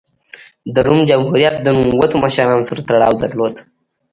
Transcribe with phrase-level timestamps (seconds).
[0.73, 3.55] د روم جمهوریت د نوموتو مشرانو سره تړاو درلود.